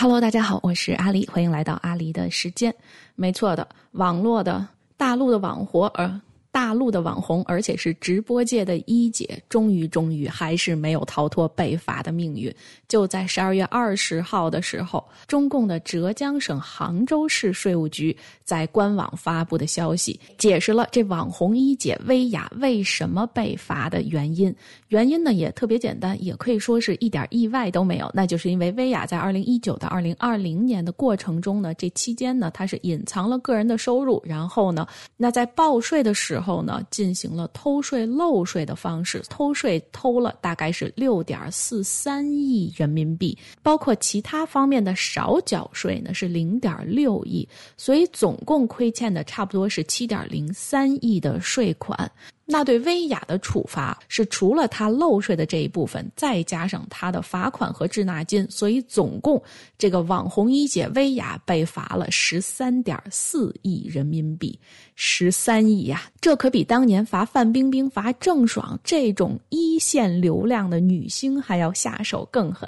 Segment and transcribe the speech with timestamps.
[0.00, 2.72] Hello，大家好，我是阿狸，欢迎来到阿狸的时间。
[3.16, 4.64] 没错的，网络的
[4.96, 6.20] 大陆的网活，呃。
[6.68, 12.54] 大陆的网红，而且是直播界的一姐，终于终于还是没有逃脱被罚的命运。
[12.86, 24.54] 就在十二月二十号的时候，中共的浙江省杭州市税务局在官网发布的消息，解释了这网红一姐薇娅为什么被罚的原因。
[24.88, 52.10] 原因呢也特别简单，也可以说是一点意外都没有，那就是因为薇娅在二零一九到二零二零年的过程中呢，这期间呢，她是隐藏了个人的收入，然后呢，那在报税的时候呢，进行了偷税漏税的方式，偷税偷了大概是六点四三亿人民币，包括其他方面的少缴税呢是零点六亿，所以总共亏欠的差不多是七点零三亿的税款。
[52.50, 59.40] 那对薇娅的处罚是除了她漏税的这一部分，再加上她的罚款和滞纳金，所以总共
[59.76, 64.58] 这个网红一姐薇娅被罚了十三点四亿人民币，
[64.94, 66.10] 十三亿呀！
[66.22, 72.66] 这可比当年罚范冰冰、罚郑爽这种一线流量的女星还要下手更狠。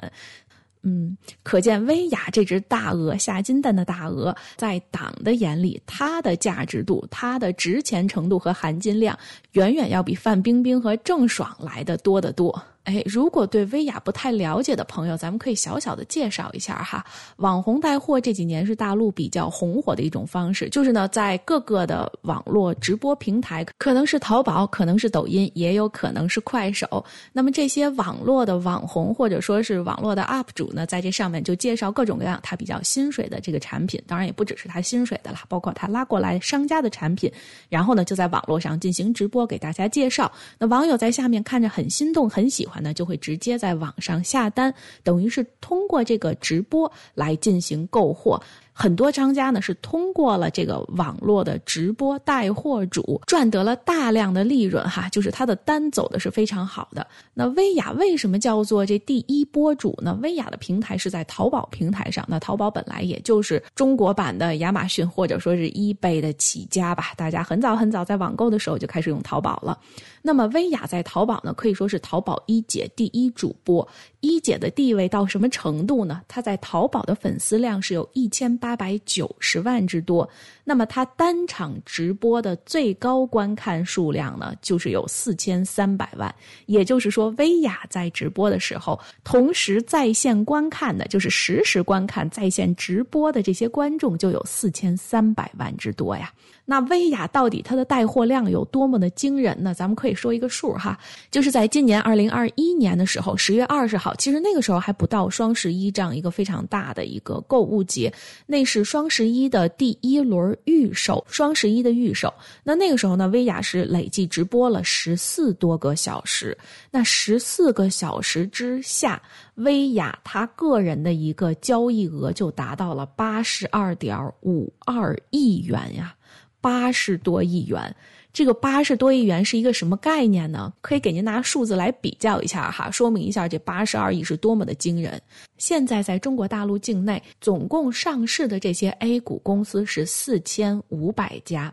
[0.83, 9.19] 嗯，可见薇娅这只大鹅下金蛋的大鹅，在党的眼里，它的价值度、它的值钱程度和含金量，
[9.53, 12.63] 远远要比范冰冰和郑爽来的多得多。
[12.91, 17.05] 哎，如果对薇娅不太了解的朋友，咱们可以小小的介绍一下哈。
[17.37, 27.05] 网红带货这几年是大陆比较红火的一种方式，就是呢，在各个的网络直播平台，可能是淘宝，可能是抖音，也有可能是快手。
[27.33, 37.31] 那么这些网络的网红或者说是网络的 UP 主呢，在这上面就介绍各种各样他比较心水的这个产品，当然也不只是他心水的啦，包括他拉过来商家的产品，
[37.69, 40.31] 然后呢就在网络上进行直播给大家介绍。
[40.59, 42.80] 那网友在下面看着很心动，很喜欢。
[42.81, 48.43] 那，就会直接在网上下单，等于是通过这个直播来进行购货。
[48.81, 57.07] 很多商家呢是通过了这个网络的直播带货主赚得了大量的利润哈，就是他的单走的是非常好的。
[57.35, 60.19] 那薇娅为什么叫做这第一播主呢？
[60.23, 69.79] 薇娅的平台是在淘宝平台上，那淘宝本来也就是中国版的亚马逊或者说是 eBay 的起家吧，大家很早很早在网购的时候就开始用淘宝了。
[70.23, 73.87] 那么薇娅在淘宝呢，可以说是淘宝一姐第一主播。
[74.21, 76.23] 一姐的地位到什么程度呢？
[76.29, 80.29] 她在淘宝的粉丝量是有一千八百九十万之多。
[80.65, 86.33] 那么她单场直播的最高观看数量呢，就是有四千三百万。
[86.67, 96.33] 也就是说，薇娅在直播的时候，同时在线观看的，就是实时观看在线直播的这些观众就有四千三百万之多呀。
[96.71, 99.75] 那薇娅到底它的带货量有多么的惊人呢？
[99.75, 100.97] 咱们可以说一个数哈，
[101.29, 108.13] 就是在今年二零二一年的时候，十月二十号，其实那个时候还不到双十一这样一个非常大的一个购物节，
[108.47, 112.33] 那是双十一的第一轮预售，双十一的预售。
[112.63, 116.57] 那那个时候呢，薇娅是累计直播了十四多个小时，
[116.89, 119.21] 那十四个小时之下，
[119.57, 126.15] 薇娅她个人的一个交易额就达到了八十二点五二亿元呀。
[126.61, 127.95] 八十多亿元，
[128.33, 130.73] 这个八十多亿元是一个什么概念呢？
[130.81, 135.21] 可以给您拿数字来比较一下哈，说明一下这八十二亿是多么的惊人。
[135.59, 141.73] 现在在中国大陆境内，总共上市的这些 A 股公司是四千五百家，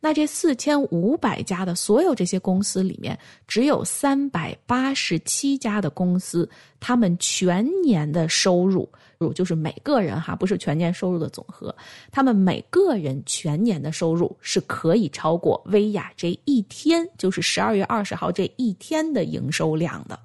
[0.00, 6.48] 那这四千五百家的所有这些公司里面，只有三百八十七家的公司，
[6.80, 8.88] 他们全年的收入。
[9.34, 11.76] 就是每个人哈，不是全年收入的总和。
[12.10, 20.18] 他们每个人全年的收入是可以超过薇娅这一天，就是十二月二十号这一天的营收量的。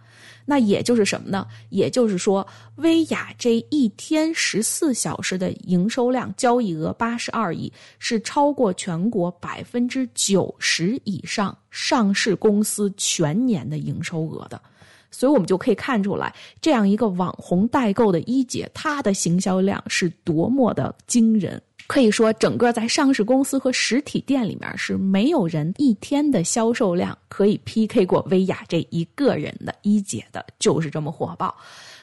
[0.46, 1.48] 那也就是什么呢？
[1.70, 2.46] 也就是说，
[2.76, 14.62] 薇娅这一天十四小时的营收量交易额八十二亿，是超过全国百分之九十以上上市公司全年的营收额的。
[15.10, 21.62] 所以我们就可以看出来，这样一个网红代购的一姐，她的行销量是多么的惊人。
[21.88, 31.56] 可以说，整个在上市公司和实体店里面，是没有人一天的销售量可以 PK 过薇娅这一个人的一姐的，就是这么火爆。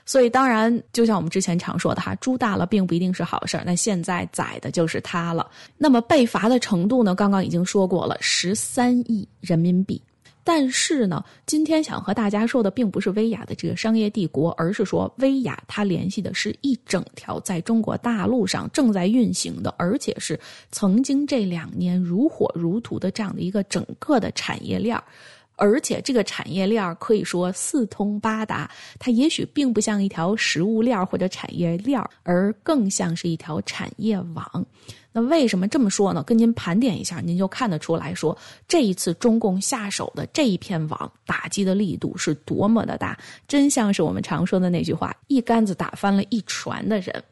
[0.04, 3.62] 所以，当然，就像我们之前常说的哈，猪大了并不一定是好事儿。
[3.64, 5.48] 那现在宰的就是他了。
[5.78, 7.14] 那么被罚的程度呢？
[7.14, 10.00] 刚刚已经说过了，十三亿人民币。
[10.44, 20.38] 但是呢，今天想和大家说的并不是薇娅的这个商业帝国，而是说薇娅它联系的是一整条在中国大陆上正在运行的，而且是
[20.70, 25.00] 曾经这两年如火如荼的这样的一个整个的产业链
[25.56, 28.68] 而且这个产业链可以说四通八达，
[28.98, 34.66] 它也许并不像一条食物链或者产业链，而更像是一条产业网。
[35.12, 36.22] 那为什么这么说呢？
[36.22, 38.36] 跟您盘点一下，您就看得出来说，
[38.66, 47.22] 这一次中共下手的这一片网打击的力度是多么的大，真像是我们常说的那句话：一竿子打翻了一船的人。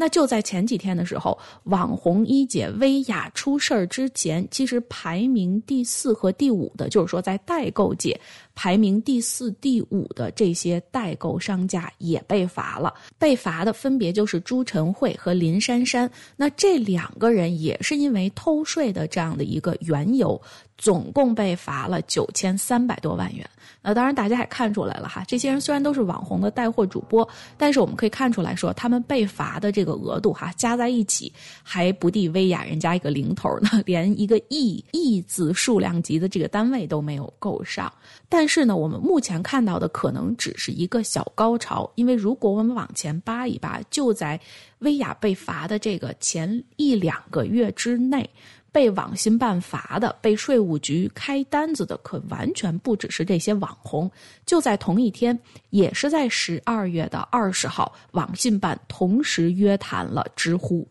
[0.00, 8.18] 那就在前几天的时候，网红一姐薇娅出事儿之前，其实排名第四和第五的，就是说在代购界
[8.54, 12.94] 排名第四、第五的这些代购商家也被罚了。
[13.18, 16.08] 被罚的分别就是朱晨慧和林珊珊。
[16.36, 20.40] 那这两个人也是因为偷税的这样的一个缘由，
[20.76, 23.44] 总共被罚了九千三百多万元。
[23.88, 27.26] 那当然，大家也看出来了哈，这些人虽然都是网红的带货主播，
[27.56, 31.32] 但是我们可以看出来说，他们被罚的这个额度哈，加在一起
[31.62, 37.90] 还不抵薇娅人家一个零头呢， 连一个亿亿字数量级的这个单位都没有够上。
[38.28, 44.38] 但是呢，我们目前看到的可能只是一个小高潮，因为如果我们往前扒一扒，就在
[44.80, 48.28] 薇娅被罚的这个前一两个月之内。
[48.78, 54.08] 被网信办罚的、被税务局开单子的，可完全不只是这些网红。
[54.46, 55.36] 就在同一天，
[55.70, 60.86] 也是在十二月的二十号，网信办同时约谈了知乎。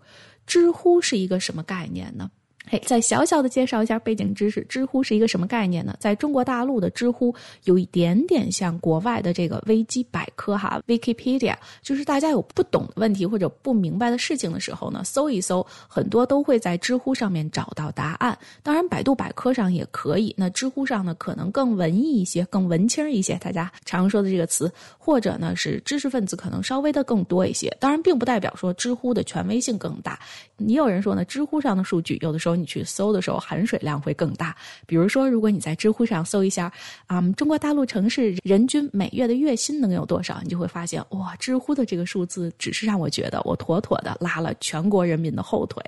[0.45, 2.29] 知乎是一个什么概念呢？
[2.69, 4.61] 嘿，再小小的介绍一下背景知识。
[4.67, 5.95] 知乎是一个什么概念呢？
[6.01, 7.33] 在中国大陆的知乎
[7.63, 18.37] 有一点点像国外的这个维基百科哈，Wikipedia，就是大家有不懂的问题或者不明白的事情的时候呢，搜一搜，很多都会在知乎上面找到答案。
[18.61, 20.35] 当然，百度百科上也可以。
[20.37, 27.69] 那知乎上呢，可能更文艺一些，更文青一些，大家常说的这个词，或者呢是知识分子可能稍微的更多一些。
[27.79, 30.19] 当然，并不代表说知乎的权威性更大。
[30.57, 32.56] 也有人说呢，知乎上的数据有的时候。
[32.57, 34.55] 你去搜的时候，含水量会更大。
[34.85, 36.71] 比如说，如果你在知乎上搜一下，
[37.05, 45.83] 啊，中国大陆城市人均每月的月薪能有多少，你就会发现，哇，知乎的这个数字，只是让我觉得我妥妥的拉了全国人民的后腿，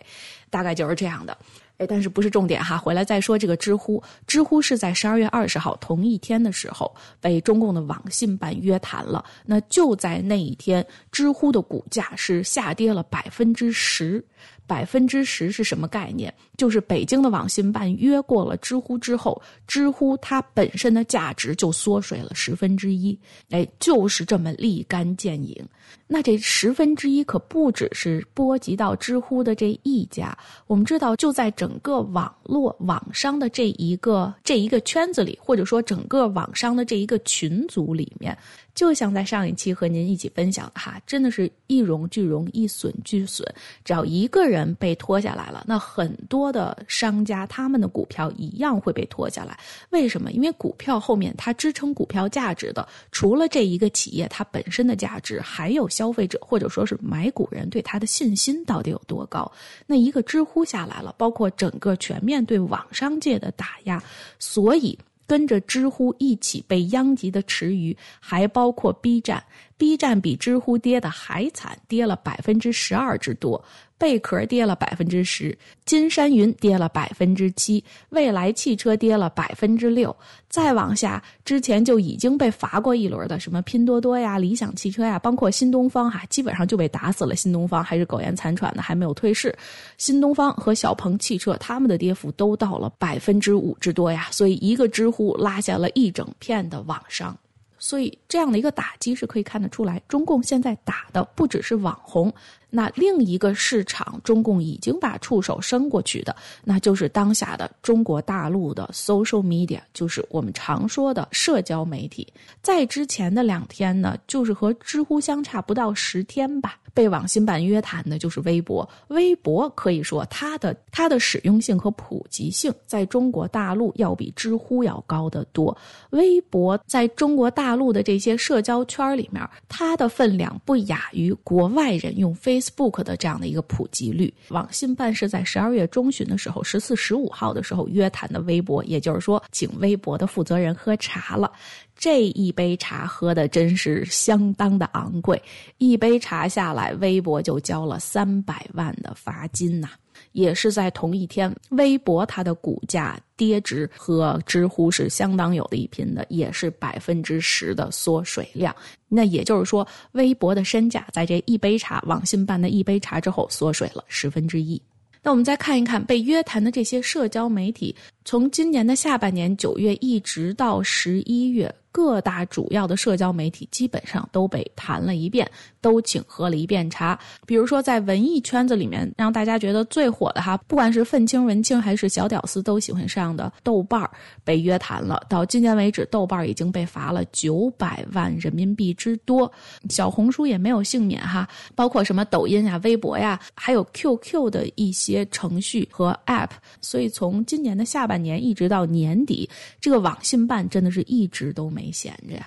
[0.49, 1.37] 大概就是这样的。
[1.79, 4.03] 哎，但是不是重点哈，回来再说这个知乎。
[4.27, 9.25] 知乎是在十二月二十号同一天的时候被中共的网信办约谈了。
[9.45, 14.23] 那就在那一天，知乎的股价是下跌了百分之十。
[14.65, 16.31] 百分之十是什么概念？
[16.55, 23.17] 就是北京的网信办约过了知乎之后，知乎它本身的价值就缩水了十分之一。
[23.49, 25.67] 哎，就是这么立竿见影。
[26.05, 30.37] 那这十分之一可不只是波及到知乎的这一家。
[30.67, 38.35] 我们知道，就在整整个网络网商的这一个这一个圈子里，或者说整个网商的这一个群组里面。
[38.79, 43.45] 就像在上一期和您一起分享的哈，真的是一荣俱荣，一损俱损。
[43.83, 49.59] 只要一个人被拖下来了，那很多的商家他们的股票一样会被拖下来。
[49.89, 50.31] 为什么？
[50.31, 59.51] 因为股票后面它支撑股票价值的，除了这一个企业它本身的价值，还有消费者或者说是买股人对它的信心到底有多高。
[59.85, 64.01] 那一个知乎下来了，包括整个全面对网商界的打压，
[64.39, 64.97] 所以。
[65.29, 69.43] 跟着知乎一起被殃及的池鱼，还包括 B 站。
[69.79, 73.63] B 站比知乎跌的还惨，跌了百分之十二之多。
[73.97, 80.15] 贝壳跌了百分之十，金山云跌了百分之七，蔚来汽车跌了百分之六。
[80.49, 87.35] 再往下，之前就已经被罚过一轮的，什么拼多多呀、理想汽车呀，包括新东方哈，基本上就被打死了。
[87.35, 89.57] 新东方还是苟延残喘的，还没有退市。
[89.97, 94.27] 新东方和小鹏汽车，他们的跌幅都到了百分之五之多呀。
[94.31, 97.37] 所以，一个知乎拉下了一整片的网商。
[97.79, 102.31] 所以，这样的一个打击是可以看得出来，中共现在打的不只是网红。
[102.71, 112.27] 那另一个市场，中共已经把触手伸过去的，那就是当下的中国大陆的 social media，就是我们常说的社交媒体。
[112.61, 118.89] 在之前的两天呢，就是和知乎相差不到十天吧，被网信办约谈的就是微博。
[119.09, 125.77] 微博可以说它的它的使用性和普及性，在中国大陆要比知乎要高得多。
[126.11, 132.29] 微博在中国大陆的这些社交圈里面，它的分量不亚于国外人用。
[132.39, 141.51] Facebook 的这样的一个普及率，网信办是在十二月中旬的时候，十四、十五号的时候约谈的微博，也就是说，请微博的负责人喝茶了。
[141.99, 145.41] 这一杯茶喝的真是相当的昂贵，
[145.79, 149.89] 一杯茶下来，微博就交了三百万的罚金呐。
[150.31, 158.73] 也是在同一天，微博它的股价跌值和知乎是相当有的一拼的，也是百分之十的缩水量。
[159.09, 164.81] 那也就是说，微博的身价在这一杯茶网信办的一杯茶之后缩水了十分之一。
[165.21, 171.69] 那我们再看一看被约谈的这些社交媒体，从今年的下半年九月一直到十一月。
[171.91, 175.49] 各大主要的社交媒体基本上都被谈了一遍，
[175.81, 177.19] 都请喝了一遍茶。
[177.45, 184.11] 比如说，在文艺圈子里面，让大家觉得最火的哈，不管是愤青、文青还是小屌丝都喜欢上的豆瓣儿
[184.43, 185.21] 被约谈了。
[185.27, 189.51] 到今年为止，豆瓣儿已经被罚了九百万人民币之多。
[189.89, 196.51] 小红书也没有幸免哈，包括什么抖音呀、微博呀，还有 QQ 的一些程序和 App。
[196.81, 199.49] 所以从今年的下半年一直到年底，
[199.81, 201.78] 这个网信办真的是一直都没。
[201.79, 202.45] 没闲着呀，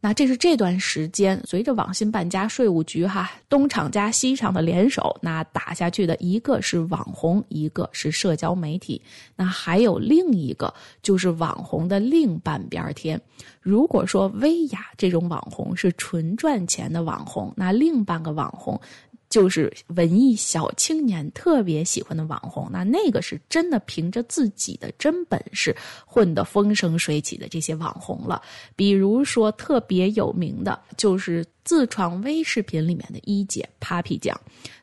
[0.00, 9.02] 那这是这段时间随着网信办加税务局哈东厂加西厂的联手，那打下去的一个是网红，一个是社交媒体，
[9.34, 13.20] 那还有另一个就是网红的另半边天。
[13.60, 18.80] 如果说薇娅这种网红是纯赚钱的网红，那另半个网红。
[19.28, 25.74] 就是文艺小青年特别喜欢的网红，那那个是真的凭着自己的真本事
[26.06, 28.40] 混得风生水起的这些网红了。
[28.74, 34.38] 比如说特别有名的就是自创微视频里面的一姐 Papi 酱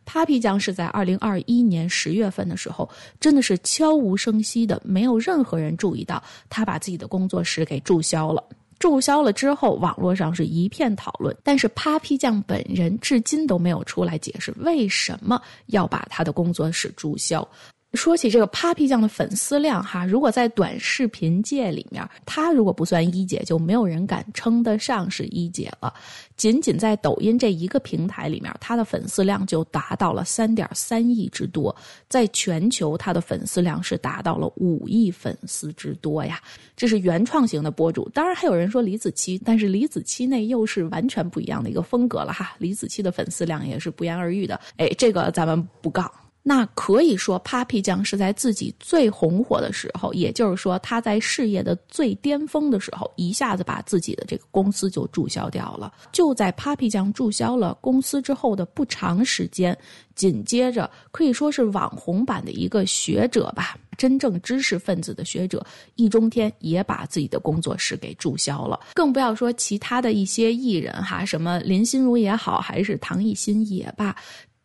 [0.06, 2.88] ，Papi 酱是在二零二一年十月份的时候，
[3.20, 8.44] 真的是悄无声息的，没有任何人注意到，他把自己的工作室给注销了。
[8.80, 17.48] 注销了之后，网络上是一片讨论，但是扒皮匠本人至今都没有出来解释为什么要把他的工作室注销。
[17.96, 25.94] 说起这个 Papi 酱的粉丝量哈，如果在短视频界里面，她如果不算一姐，就没有人敢称得上是一姐了。
[26.36, 31.74] 仅仅在抖音这一个平台里面，他的粉丝量就达到了三点三亿之多，
[32.10, 36.42] 在全球他的粉丝量是达到了五亿粉丝之多呀。
[36.76, 42.54] 这是原创型的博主，当然还有人说李子柒，但是李子柒那又是完全不一样的一个风格了哈。
[42.58, 46.12] 李子柒的粉丝量也是不言而喻的，哎，这个咱们不杠。
[46.48, 55.92] 那可以说，Papi 酱是在自己最红火的时候，也就是说他在事业的最巅峰的时候，一下子把自己的这个公司就注销掉了。
[56.12, 59.76] 就在 Papi 酱注销了公司之后的不长时间，
[60.14, 68.80] 紧接着可以说是网红版的一个学者吧，真正知识分子的学者易中天也把自己的工作室给注销了。
[68.94, 74.16] 更不要说其他的一些艺人哈，什么林心如也好，还是唐艺昕也罢。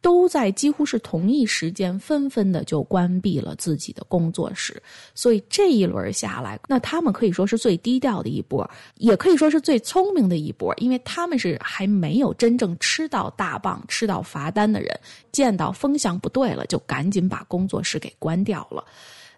[0.03, 4.83] 都在几乎是同一时间，纷纷的就关闭了自己的工作室。
[5.15, 14.99] 所以这一轮下来，那他们可以说是最低调的一波，也可以说是最聪明的一波，因为他们是还没有真正吃到大棒、吃到罚单的人，
[15.33, 18.85] 见到风向不对了，就赶紧把工作室给关掉了。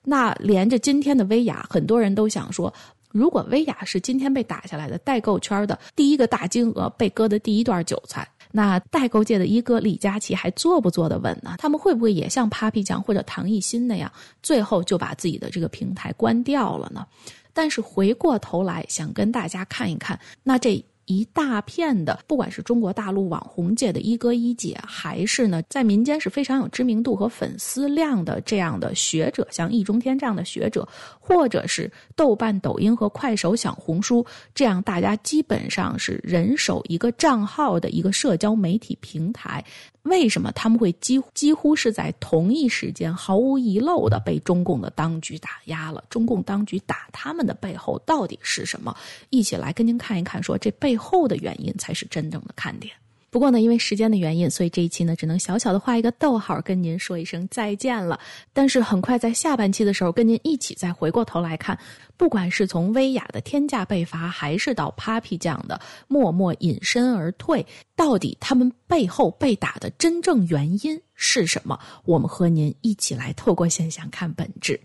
[0.04, 2.73] 那连着今天的薇娅，很多人都想说，
[3.11, 8.28] 如果薇娅是今天被打下来的代购圈的第一个大金额被割的第一段韭菜。
[8.52, 11.56] 那代购界的一哥李佳琦还坐不坐得稳呢？
[11.59, 17.04] 他们会不会也像 Papi 酱或者唐艺昕那样，最后就把自己的这个平台关掉了呢？
[17.52, 20.85] 但是回过头来想跟大家看一看，那这。
[21.06, 39.64] 一大片的，不管是中国大陆网红界的一哥一姐，还是呢在民间是非常有知名度和粉丝量的这样的学者，像易中天这样的学者，或者是豆瓣、抖音和快手、小红书这样大家基本上是人手一个账号的一个社交媒体平台。
[40.04, 46.02] 为什么他们会几几乎是在同一时间毫无遗漏的被中共的当局打压了？
[46.11, 48.97] 中共当局打他们的背后到底是什么？
[49.30, 52.95] 一起来跟您看一看，说这背背后的原因才是真正的看点。
[53.31, 58.21] 不过呢，因为时间的原因，所以这一期呢只能小小的画一个逗号，跟您说一声再见了。
[58.53, 61.79] 但是很快在下半期的时候，跟您一起再回过头来看，
[62.19, 67.65] 不管是从薇娅的天价被罚，还是到 Papi 酱的默默隐身而退，
[67.97, 71.81] 到底他们背后被打的真正原因是什么？
[72.05, 74.79] 我们和您一起来透过现象看本质。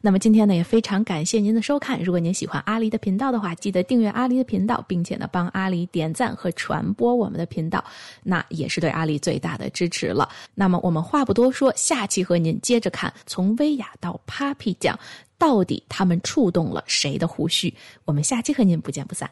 [0.00, 2.02] 那么今天呢，也非常感谢您的收看。
[2.02, 7.84] 如果您喜欢阿狸的频道的话，记得订阅阿狸的频道，并且呢，帮阿狸点赞和传播我们的频道，
[8.22, 10.28] 那也是对阿狸最大的支持了。
[10.54, 14.98] 那么我们话不多说，下期和您接着看，从薇娅到 Papi 酱，
[15.36, 17.72] 到底他们触动了谁的胡须？
[18.04, 19.28] 我们下期和您不见不散。